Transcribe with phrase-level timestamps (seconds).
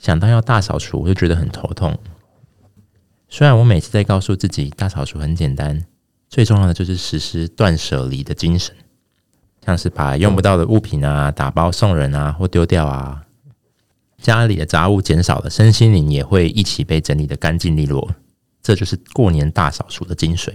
[0.00, 1.96] 想到要大扫除，我就觉得很头痛。
[3.28, 5.84] 虽然我每次在告诉自己大扫除很简单，
[6.30, 8.74] 最重要的就是实施断舍离的精神，
[9.62, 13.26] 像是把用不到的物品啊打包送人啊或丢掉啊，
[14.16, 18.14] 家里的杂物减少了，身心灵也会一起被整理得干净利落。
[18.62, 20.54] 这就是过年大扫除的精髓。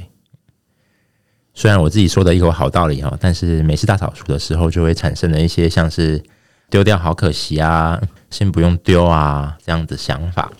[1.54, 6.21] 虽然我自己说的一口好道理哈，但是每次大扫除的时候，就会产生了一些像是
[6.70, 8.02] 丢掉好可惜啊，
[8.36, 10.52] 先不用丢啊这样的想法。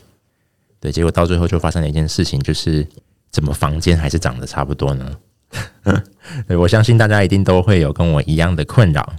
[0.80, 2.88] 对，结果到最后就发生了一件事情，就是
[3.32, 5.12] 怎么房间还是长得差不多呢？
[6.48, 9.14] 对，我相信大家一定都会有跟我一样的困扰，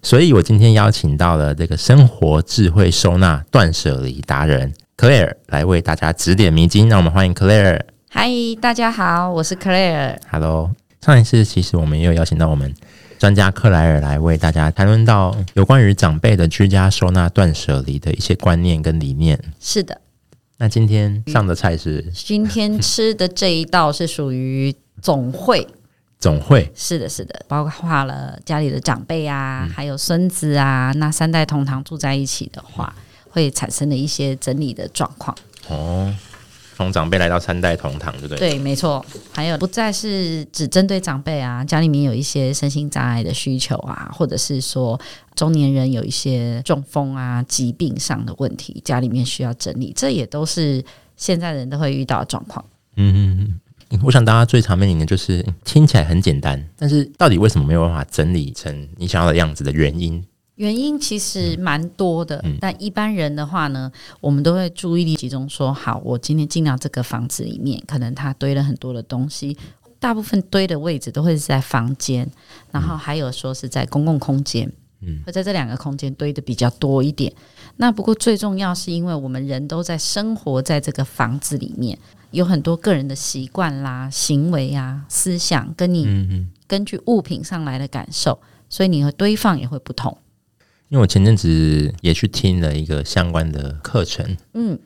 [0.00, 6.88] 所以我今天邀请到了这个生活智慧收纳断舍离达人 Claire 来为大家指点迷津。
[6.88, 7.80] 让我们欢迎 Claire。
[8.08, 8.28] 嗨，
[8.60, 10.18] 大家好，我是 Claire。
[10.30, 10.70] Hello。
[11.00, 12.72] 上一次其实我们也有邀请到我们
[13.22, 19.40] 专家克莱尔来为大家谈论到有关于长辈的居家收纳断舍离的一些观念跟理念。
[19.60, 20.00] 是的，
[20.56, 22.04] 那今天上的菜是？
[22.12, 25.64] 今天吃的这一道是属于总会。
[26.18, 26.68] 总会？
[26.74, 32.92] 是的，是的，包括了家里的长辈啊，还有孙子啊，那三代同堂住在一起的话，
[33.30, 35.36] 会产生的一些整理的状况。
[35.68, 36.12] 哦。
[36.82, 38.38] 从长辈来到三代同堂，对不对？
[38.38, 39.04] 对，没错。
[39.32, 45.00] 还有不再是只针对长辈啊，家里面有一些身心障碍的需求啊，或者是说
[45.34, 50.84] 中年人有一些中风啊、疾病上的问题，家里面需要整理，这也都是
[51.16, 52.64] 现在人都会遇到的状况。
[52.96, 60.22] 嗯嗯嗯，我想大家最常面临的就是听起来很简单，但是到底为什么没有办法整理成你想要的样子的原因？
[60.62, 63.90] 原因其实蛮多的，嗯，但一般人的话呢，
[64.20, 69.58] 我们都会注意力集中说，好，我今天进到这个房子里面，可能他堆了很多的东西，
[69.98, 72.30] 大部分堆的位置都会是在房间，
[72.70, 77.32] 然后还有说是在公共空间，嗯，会在这两个空间堆的比较多一点。
[77.78, 81.98] 那不过最重要是因为我们人都在生活在这个房子里面，
[82.30, 90.16] 有很多个人的习惯啦、行为啊、思想，跟你根据物品上来的感受，所以你的堆放也会不同。
[90.92, 94.78] 因为我前阵子也去听了一个相关的课程，嗯，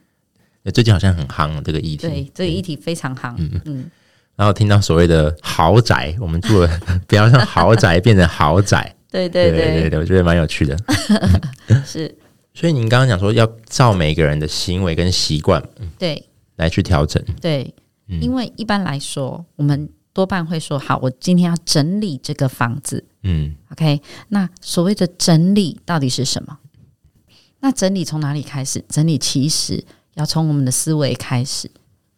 [0.72, 3.90] 最近好像很夯这个议题，对，这个议题非常夯，嗯嗯。
[4.36, 9.80] 然后听到所谓的豪宅，我们住了， 不要让豪宅变成豪宅，对 对对。
[9.80, 10.78] 对对，我觉得蛮有趣的，
[11.84, 12.16] 是。
[12.54, 15.60] 所以您刚刚讲说要照每个人的行为跟习惯，
[15.98, 16.24] 对，
[16.54, 17.74] 来去调整，对，
[18.20, 23.04] 因为一般来说，我们多半会说，好，我今天要整理这个房子。
[23.22, 26.56] 嗯，OK，那所谓的整理到底是什么？
[27.60, 28.82] 那整理从哪里开始？
[28.88, 29.84] 整理其实
[30.14, 31.70] 要从我们的思维开始，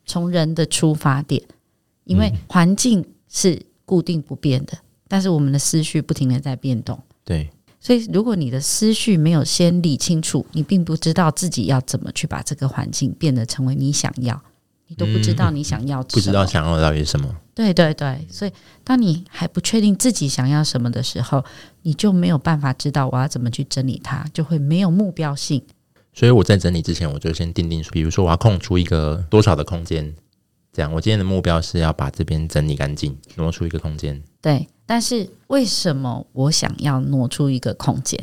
[0.06, 1.42] 从人的出发点，
[2.04, 7.02] 因为环境是固定不变的，但是我们的思绪不停的在变动。
[7.24, 7.50] 对，
[7.80, 14.40] 所以如果你的思绪没有先理清楚，你并不知道自己要怎么去把这个环境变得成为你想要。
[14.88, 17.34] 你都不知道你想要不知道想要的到底是什么。
[17.54, 21.44] 对对对，所以当你还不确定自己想要什么的时候，
[21.82, 25.62] 你就没有办法知道我要怎么去整理它，就会没有目标性。
[26.14, 30.14] 所以我在整理之前，我就先定定，比如说我要空出一个多少的空间，
[30.72, 34.22] 这样我今天的目标是要把这边整理干净，挪出一个空间。
[34.40, 38.18] 对，但是为什么我想要挪出一个空间？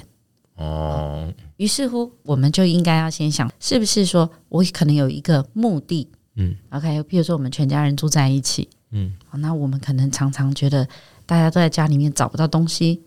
[0.56, 6.10] 哦，于是乎，我们就应该要先想，是不是说我可能有一个目的？
[6.36, 10.88] 嗯，OK，比如说我们全家人住在一起，嗯，好，那我们可能常常觉得
[11.26, 13.02] 大家都在家里面找不到东西，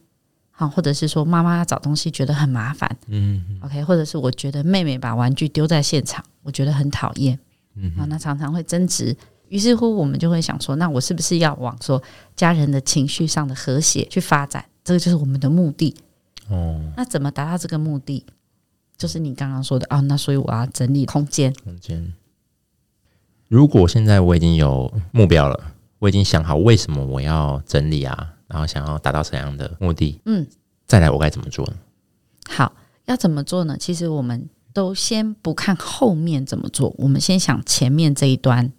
[0.51, 7.39] 好，或者是说妈妈要找东西觉得很麻烦，嗯，OK，或者是我觉得妹妹把玩具丢在现场，我觉得很讨厌，
[7.75, 9.17] 嗯，好，那常常会争执，
[9.49, 12.03] 于是乎我们就会想说，那我是不是要往说
[12.35, 14.65] 家人的情绪上的和谐去发展？
[14.83, 15.95] 这个就是我们的目的。
[16.49, 18.25] 哦，那怎么达到这个目的？
[18.97, 22.11] 就是你刚刚说的啊，那所以我要整理空间，空间。
[23.49, 25.59] 如果现在我已经有目标了，
[25.99, 30.47] 我已经想好为什么我要整理啊，然后想要达到怎样的目的，嗯，
[30.87, 31.73] 再来我该怎么做呢？
[32.49, 32.73] 好，
[33.07, 33.77] 要怎么做呢？
[33.81, 38.71] 其实我们都先不看后面怎么做，我们先想前面这一端。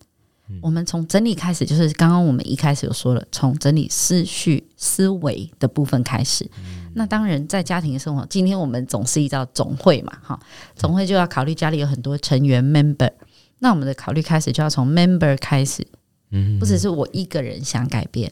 [0.47, 6.49] 嗯，我们从整理开始，就是刚刚我们一开始有说了，从整理思绪、思维的部分开始。
[6.57, 10.39] 嗯，那当然，在家庭生活，今天我们总是依照总会嘛，哈，
[10.75, 13.11] 总会就要考虑家里有很多成员 member，
[13.59, 15.85] 那我们的考虑开始就要从 member 开始，
[16.31, 18.31] 嗯，不只是我一个人想改变，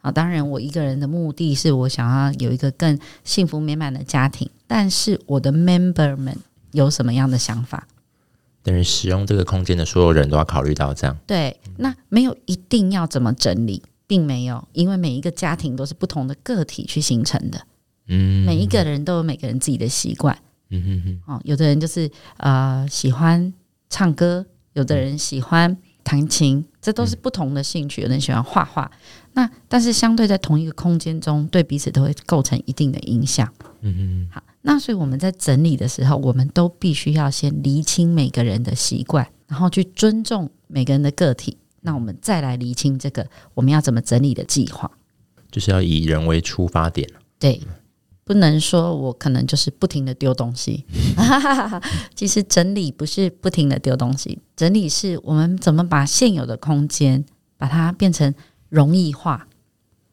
[0.00, 6.36] 啊，当然我一个人的目的是我想要有一个更幸福美满的家庭，但是我的 member 们
[6.72, 7.86] 有什么样的想法？
[8.62, 11.16] 等于使用这个空间的所有人都要考虑到这样。
[11.26, 17.60] 对，那没有一定要怎么整理，并没有，因为每一个家庭都是不同的个体去形成的。
[18.06, 20.38] 嗯，每一个人都有每个人自己的习惯。
[20.70, 21.34] 嗯哼哼。
[21.34, 23.52] 哦，有的人就是呃喜欢
[23.90, 28.02] 唱歌，有的人喜欢弹琴，这都是不同的兴趣。
[28.02, 28.90] 有人喜欢画画，
[29.34, 33.52] 那但是相对在同一个空间中，对彼此都会构成一定的影响。
[33.80, 34.34] 嗯哼。
[34.34, 41.56] 好，那所以我们在整理的时候，我们都必须要先厘清每个人的习惯，然后去尊重每个人的个体。
[41.82, 44.90] 那我们再来厘清这个我们要怎么整理的计划，
[45.50, 47.08] 就是要以人为出发点。
[47.38, 47.60] 对。
[48.24, 50.84] 不能说我可能就是不停的丢东西，
[52.14, 57.24] 其实整理不是不停的丢东西，整理是我们怎么把现有的空间
[57.56, 58.32] 把它变成
[58.68, 59.48] 容易化、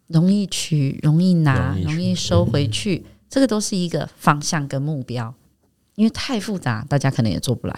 [0.07, 5.33] 容易取、容易拿、容易，收回去，嗯，这个都是一个方向跟目标。
[5.95, 7.77] 因为太复杂，大家可能也做不来。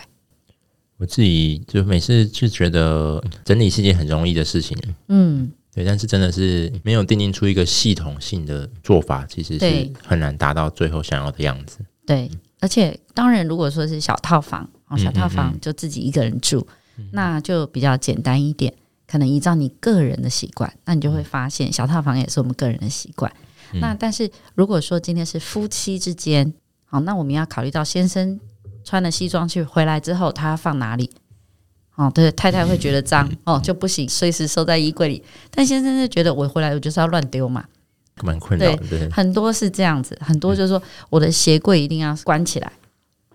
[0.97, 5.51] 我自己就每次就觉得整理是一件很容易的事情，嗯。
[5.73, 11.79] 对，但是真的是没有定定出一个系统性的做法，其实是很难达到最后想要的样子。
[12.05, 12.29] 对，
[12.59, 16.59] 而且当然，如果说是小套房，哦，小套房就自己一个人住，
[16.97, 18.73] 嗯嗯嗯，那就比较简单一点，
[19.07, 23.31] 可能依照你个人的习惯，那你就会发现小套房也是我们个人的习惯。
[23.71, 26.53] 嗯、那但是如果说今天是夫妻之间，
[26.83, 28.37] 好，那我们要考虑到先生
[28.83, 31.09] 穿了西装去回来之后，他要放哪里？
[32.01, 35.23] 哦，对，太太会觉得脏哦，就不行，随时收在衣柜里。
[35.51, 37.63] 但先生就觉得我回来我就是要乱丢嘛，
[38.23, 38.75] 蛮困扰。
[38.89, 42.71] 对，很多是这样子，很多就是说我的鞋柜一定要关起来。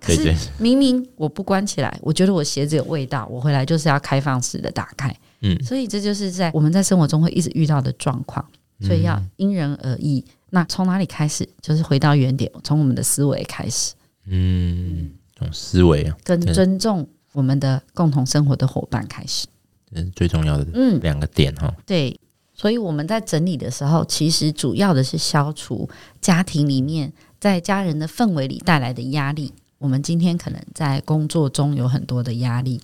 [0.01, 5.15] 可是明明我不关起来，我觉得我鞋子有味道，我回来就是要开放式的打开。
[5.41, 8.45] 嗯，所以这就是在我们在生活中会一直遇到的状况，
[8.81, 10.25] 所以要因人而异。
[10.51, 11.49] 那从哪里开始？
[11.61, 13.95] 就是回到原点，从我们的思维开始。
[14.27, 17.09] 嗯，从思维啊，跟尊重。
[17.37, 19.47] 我们的共同生活的伙伴开始，
[19.93, 21.83] 这是最重要的嗯两个点哈、嗯。
[21.85, 22.19] 对，
[22.55, 25.87] 所以我们在整理的时候，其实主要的是消除
[26.19, 29.53] 家庭里面在家人的氛围里带来的压力。
[29.77, 32.81] 我们今天可能在工作中有很多的压力，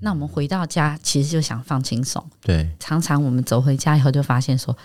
[0.00, 2.22] 那我们回到家其实就想放轻松。
[2.42, 4.76] 对，常常我们走回家以后就发现说：“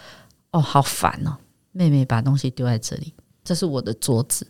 [0.51, 1.36] 哦，好烦哦，
[1.74, 3.13] 妹妹把东西丢在这里，
[3.44, 4.48] 这是我的桌子，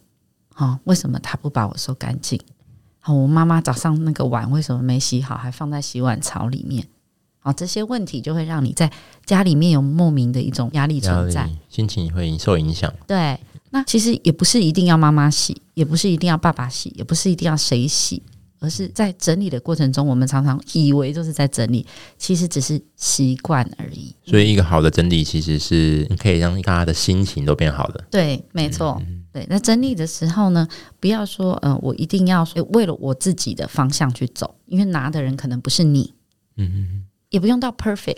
[0.58, 2.40] 哦，为什么她不把我收干净？”
[3.00, 6.86] 好，我妈妈早上那个碗为什么没洗好，还放在洗碗槽里面？
[7.40, 8.92] 好，这些问题就会让你在
[9.26, 12.94] 家里面有莫名的一种压力存在，心情会受影响。
[13.08, 18.22] 对，那其实也不是一定要妈妈洗，也不是一定要爸爸洗，也不是一定要谁洗，
[18.60, 21.88] 而是在整理的过程中，我们常常以为就是在整理，
[22.18, 24.14] 其实只是习惯而已。
[24.26, 28.04] 所以，一个好的整理其实是可以让大家的心情都变好的。
[28.12, 29.02] 对，没错。
[29.08, 30.68] 嗯对，那整理的时候呢，
[31.00, 36.14] 不要说，嗯、呃，我一定要为了我自己的方向去走，因为拿的人可能不是你，
[36.58, 38.18] 嗯嗯，也不用到 perfect，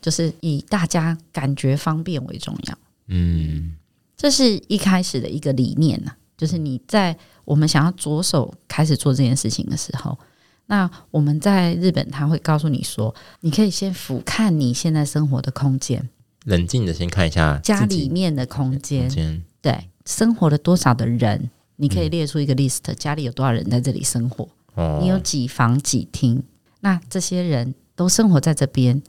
[0.00, 3.76] 就是以大家感觉方便为重要，嗯，
[4.16, 10.18] 这是一开始的一个理念呐，就是你在我们想要着手开始做这件事情的时候，
[10.66, 16.08] 那我们在日本他会告诉你说，你可以先俯瞰你现在生活的空间，
[16.46, 19.90] 冷静的先看一下家里面的空间，对。
[20.06, 21.50] 生活了多少的人？
[21.78, 24.48] 你可以列出一个 list，、嗯、家里有多少人在这里生活？
[24.76, 26.42] 哦、你有几房几厅？
[26.80, 29.02] 那这些人都生活在这边，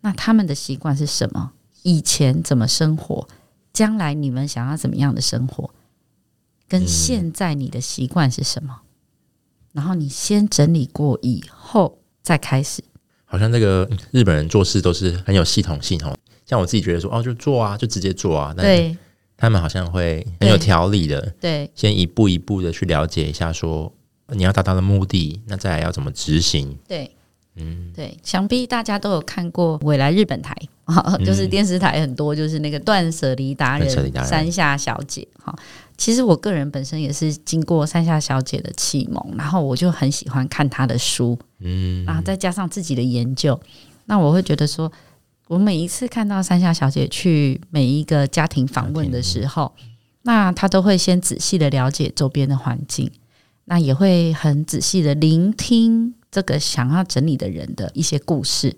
[0.00, 1.52] 那他们的习惯是什么？
[1.82, 3.28] 以前怎么生活？
[3.72, 5.70] 将来你们想要怎么样的生活？
[6.68, 8.86] 跟现在你的习惯是什么、嗯？
[9.74, 12.82] 然后你先整理过以后再开始。
[13.24, 16.16] 好像这个日本人做事都是很有系统性哦。
[16.44, 18.52] 像我自己觉得说，哦，就做啊，就直接做啊。
[18.54, 18.96] 对。
[19.42, 23.92] 他们好像会很有条理的，对，先一步一步的去了解一下，说
[24.28, 26.78] 你要达到的目的，那再来要怎么执行？
[26.86, 27.10] 对，
[27.56, 33.90] 嗯，对，想必大家都有看过未来日本台，嗯、就是电视台很多，就是那个断舍离达人
[34.24, 35.26] 山下小姐。
[35.42, 35.52] 哈，
[35.96, 43.60] 其实我个人本身也是经过山下小姐的启蒙，然后我就很喜欢看她的书，嗯，然后再加上自己的研究，
[44.06, 44.92] 那我会觉得说。
[45.52, 49.74] 我每一次看到山下小姐去每一个家庭访问的时候，
[50.22, 53.10] 那她都会先仔细的了解周边的环境，
[53.66, 58.74] 那也会很仔细的聆听这个想要整理的人的一些故事，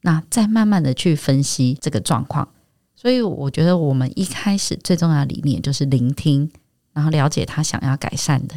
[0.00, 2.48] 那再慢慢的去分析这个状况。
[2.96, 6.50] 所以我觉得我们一开始最重要的理念就是聆听，
[6.92, 8.56] 然后了解他想要改善的，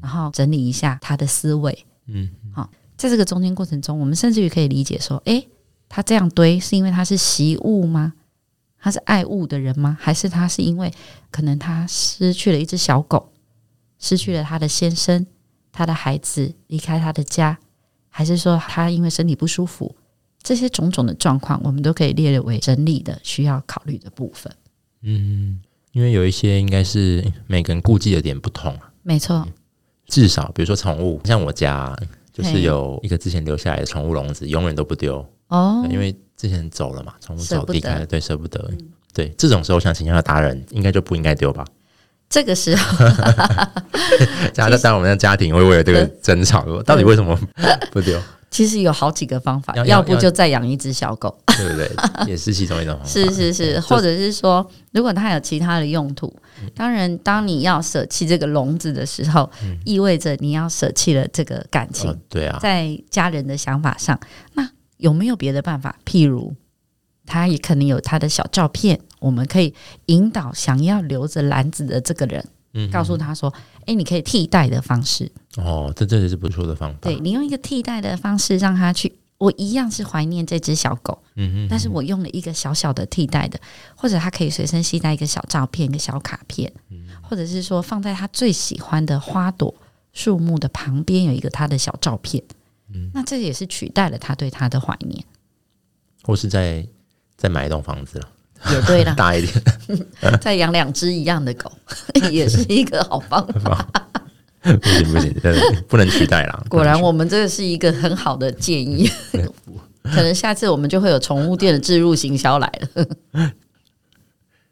[0.00, 1.84] 然后整理一下他的思维。
[2.06, 5.46] 嗯，好，在这个中间过程中，我们甚至于可以理解说，诶，
[5.90, 8.14] 他这样堆是因为他是习物吗？
[8.78, 9.98] 他是爱物的人吗？
[10.00, 10.90] 还是他是因为
[11.30, 13.30] 可能他失去了一只小狗，
[13.98, 15.26] 失去了他的先生，
[15.70, 17.58] 他的孩子离开他的家，
[18.08, 19.94] 还是说他因为身体不舒服？
[20.42, 24.50] 这些种种的状况，我们都可以列为整理的需要考虑的部分。
[25.02, 25.60] 嗯，
[25.92, 28.74] 因为有一些应该是每个人顾忌的点不同。
[29.02, 29.46] 没错，
[30.06, 31.94] 至少比如说宠物，像我家
[32.32, 38.58] 就是有一个之前留下来的宠物笼子，永远都不丢哦，因为之前走了嘛，宠物走离开了，对，舍不得。
[38.72, 38.78] 嗯、
[39.12, 41.64] 对，这种时候想请教的达人，应该就不应该丢吧？
[42.28, 43.06] 这个时候，
[44.52, 47.38] 假设在我们的家庭会为了这个争吵，对到底为什么
[47.90, 48.20] 不丢？
[48.50, 51.90] 其实有好几个方法，要，要不就再养一只小狗，对不对？
[52.26, 53.08] 也是其中一种方法。
[53.08, 62.10] 是是是，嗯、或者是说，如果它有其他的用途，嗯、当然，当你要舍弃这个笼子的时候，嗯、意味着你要舍弃了这个感情。
[62.10, 64.18] 哦、对啊，在家人的想法上，
[64.54, 64.68] 那
[65.00, 65.98] 有没有别的办法？
[66.04, 66.54] 譬如，
[67.26, 69.74] 他也可能有他的小照片，我们可以
[70.06, 72.46] 引导想要留着篮子的这个人。
[72.72, 73.52] 嗯，告诉他说
[73.86, 76.98] ：“哎，你可以替代的方式哦，这这也是不错的方法。
[77.00, 83.58] 对，你用一个替代的方式让他去，我一样是怀念这只小狗，嗯哼，但是我用了一个小小的替代的，
[83.96, 89.74] 或者他可以随身携带一个小照片、一个小卡片，嗯，或者是说放在他最喜欢的花朵、
[90.12, 92.40] 树木的旁边有一个他的小照片，
[92.94, 95.24] 嗯，那这也是取代了他对他的怀念，
[96.22, 96.86] 或是再
[97.36, 98.28] 再买一栋房子了。”
[98.70, 99.64] 也对了，大一点，
[100.38, 101.72] 再养两只一样的狗，
[102.30, 103.88] 也是一个好方法。
[104.62, 105.34] 不行不行，
[105.88, 106.62] 不能取代啦。
[106.68, 109.10] 果然，我们这个是一个很好的建议。
[110.02, 113.06] 可能下次我们就会有宠物店的置入行销来了。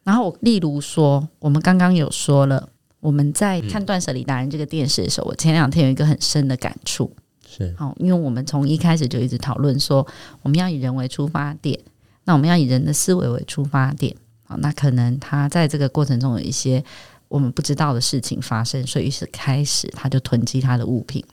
[0.04, 2.68] 然后，例如说，我们刚刚有说了，
[3.00, 7.10] 我们在看《断舍离达人》这个电视的时候，我前两天有一个很深的感触。
[7.50, 10.06] 是，好，因为我们从一开始就一直讨论说，
[10.42, 11.80] 我们要以人为出发点。
[12.24, 14.14] 那我们要以人的思维为出发点，
[14.44, 16.84] 好，那可能他在这个过程中有一些
[17.28, 21.24] 我们不知道的事情发生，所以于是开始他就囤积他的物品。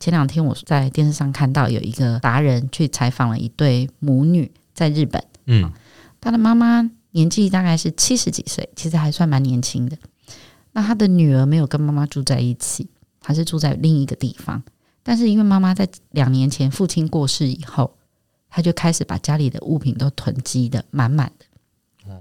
[0.00, 5.70] 前两天我在电视上看到有一个达人去采访了一对母女，在日本，嗯，
[6.20, 9.96] 他的妈妈年纪大概是七十几岁，其实还算蛮年轻的。
[10.72, 12.88] 那他的女儿没有跟妈妈住在一起，
[13.22, 14.60] 还是住在另一个地方，
[15.02, 17.96] 但是因为妈妈在两年前父亲过世以后。
[18.54, 22.20] 他就开始把家里的物品都囤积的满满的。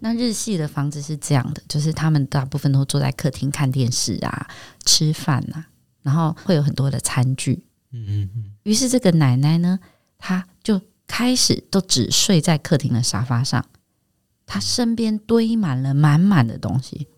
[0.00, 4.46] 那日系的房子是这样的，就是他们大部分都坐在客厅看电视啊、
[4.84, 5.66] 吃饭啊，
[6.02, 7.64] 然后会有很多的餐具。
[7.92, 8.44] 嗯嗯嗯。
[8.64, 9.80] 于是这个奶奶呢，
[10.18, 13.64] 她就开始都只睡在客厅的沙发上，
[14.44, 17.08] 她身边堆满了满满的东西。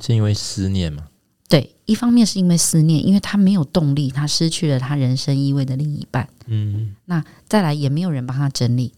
[0.00, 1.08] 是因为思念吗？
[1.48, 6.28] 对，一方面是因为思念，因为他没有动力，他失去了他人生意味的另一半。
[6.46, 8.92] 嗯，那再来也没有人帮他整理，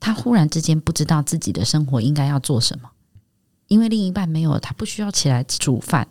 [0.00, 2.90] 他忽然之间不知道自己的生活应该要做什么，
[3.68, 6.08] 因为另一半没有，他不需要起来煮饭，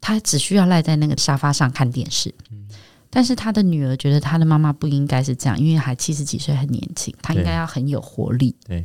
[0.00, 2.34] 他只需要赖在那个沙发上看电视。
[2.50, 2.66] 嗯，
[3.08, 8.56] 但是他的女儿觉得他的妈妈不应该是这样，因为还七十几岁，很年轻，他应该要很有活力。
[8.66, 8.84] 对，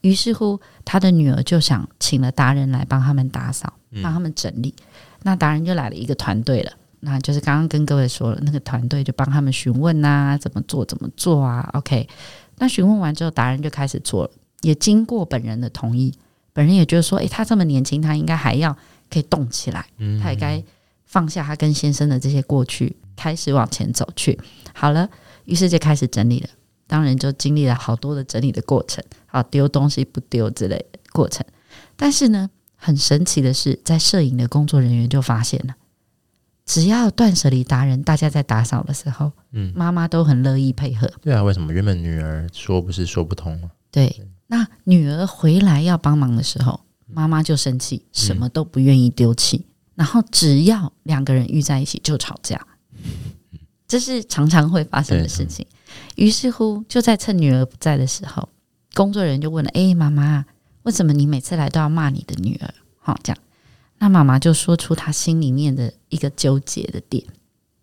[0.00, 4.74] 于是乎，他的女儿就想请了达人来帮他们打扫，帮他们整理。
[4.78, 4.84] 嗯
[5.24, 12.08] 那达人就来了一个团队了，那就是刚刚跟各位说了，那个团队就帮他们询问啊，怎么做怎么做啊？OK，
[12.58, 14.30] 那询问完之后，达人就开始做了，
[14.62, 16.12] 也经过本人的同意，
[16.52, 18.76] 本人也觉得说，诶，他这么年轻，他应该还要
[19.10, 19.86] 可以动起来，
[20.20, 20.62] 他也该
[21.04, 24.38] 放下他跟先生的这些过去，开始往前走去。
[24.74, 25.08] 好了，
[25.44, 26.48] 于是就开始整理了，
[26.86, 31.46] 当然就经历了好多的整理的过程，好，丢东西不丢之类的过程，
[31.96, 32.50] 但是呢。
[32.84, 35.76] 很神奇的是，在摄影的工作人员就发现了，
[36.66, 41.08] 只要断舍离达人大家在打扫的时候，嗯，妈妈都很乐意配合。
[41.20, 41.72] 对啊，为什么？
[41.72, 43.70] 原本女儿说不是说不通吗？
[43.92, 52.60] 对，那女儿回来要帮忙的时候，妈妈就生气，什么都不愿意丢弃，嗯、然后只要两个人遇在一起就吵架，
[53.86, 55.64] 这是常常会发生的事情。
[56.16, 58.48] 于是乎，就在趁女儿不在的时候，
[58.92, 60.44] 工作人员就问了：“哎，妈妈。”
[60.84, 62.74] 为什么你每次来都要骂你的女儿？
[62.98, 63.38] 好，这样，
[63.98, 67.24] 那妈妈就说出她心里面的一个纠结的点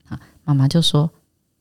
[0.07, 0.19] 啊。
[0.43, 1.09] 妈妈就说：“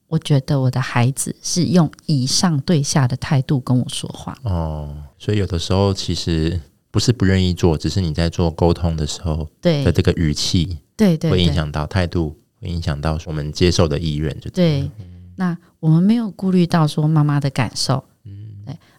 [0.09, 14.91] 我觉得我的孩子是用以上对下的态度跟我说话。”哦，所以有的时候其实不是不愿意做，只是你在做沟通的时候，对的这个语气，对对，会影响到态度，会影响到我们接受的意愿，就对。
[15.37, 18.03] 那我们没有顾虑到说妈妈的感受。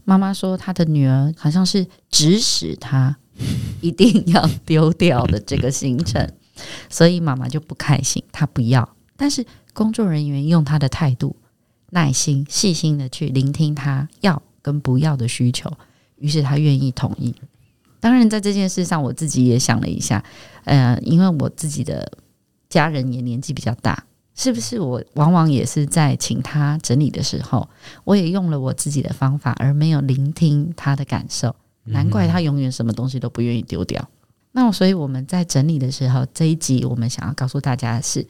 [0.09, 3.15] 妈妈说她的女儿好像是指使她
[3.79, 6.27] 一定要丢掉的这个行程，
[6.89, 8.95] 所以妈妈就不开心，她不要。
[9.15, 11.35] 但是工作人员用他的态度、
[11.91, 15.71] 耐心、细心的去聆听他要跟不要的需求，
[16.15, 17.35] 于是他愿意同意。
[17.99, 20.23] 当然，在这件事上，我自己也想了一下，
[20.63, 22.11] 呃，因为我自己的
[22.67, 24.05] 家人也年纪比较大，
[24.39, 27.67] 是不是我往往也是在请他整理的时候，
[28.05, 31.53] 我也用了我自己的方法，而没有聆听他的感受，
[31.83, 34.09] 难怪他永远什么东西都不愿意丢掉。
[34.53, 38.25] 那所以我们在整理的时候，这一集我们想要告诉大家的是。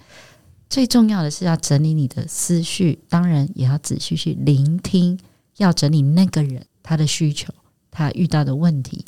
[0.71, 5.19] 最重要的是要整理你的思绪，当然也要仔细去聆听，
[5.57, 7.51] 要整理那个人他的需求，
[7.89, 9.03] 他遇到的问题，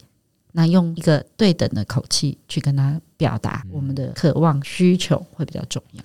[0.54, 6.04] 那用一个对等的口气去跟他表达我们的渴望需求会比较重要。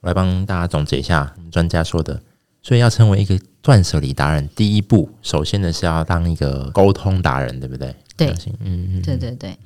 [0.00, 2.20] 我来帮大家总结一下我们专家说的，
[2.62, 7.94] 所以要成为一个断舍离达人，第一步首先呢是要当一个沟通达人，对不对？
[8.16, 9.56] 对，嗯嗯，对对对，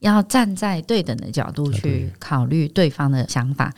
[0.00, 3.72] 要站在对等的角度去考虑对方的想法。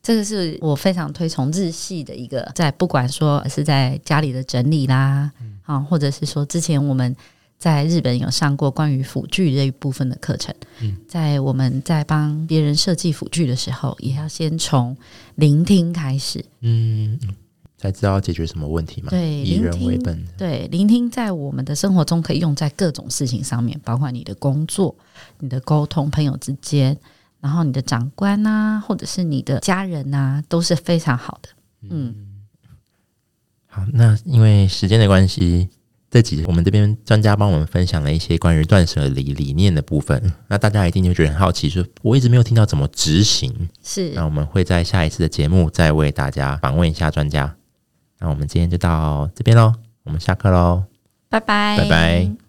[0.00, 5.30] 这个是我非常推崇日系的一个，在不管说是在家里的整理啦，
[5.64, 7.14] 啊、嗯，或者是说之前我们
[7.58, 14.96] 在日本有上过关于辅具这一部分的课程，嗯，在我们在帮别人设计辅具的时候，也要先从
[15.34, 17.18] 聆听开始，嗯，
[17.76, 19.10] 才知道要解决什么问题嘛。
[19.10, 20.24] 对，以人为本。
[20.36, 24.94] 对，聆听在我们的生活中可以用在各种事情上面，包括你的工作、
[25.40, 26.96] 你的沟通、朋友之间。
[27.40, 31.48] 然后你的长官呐、啊，或者是你的家人呐、啊，都是非常好的。
[31.82, 32.12] 嗯，
[33.68, 35.68] 好，那因为时间的关系，
[36.10, 40.32] 这集我们这边专家帮我们分享了一些关于断舍离理念的部分。
[40.48, 43.68] 那大家一定就觉得很好奇，说我一直没有听到怎么执行。
[43.82, 47.54] 是，那我们会在下一次的节目再为大家访问一下专家。
[48.20, 49.74] 那我们今天就到这边喽，
[50.04, 50.84] 我们下课喽，
[51.28, 52.47] 拜拜，拜拜。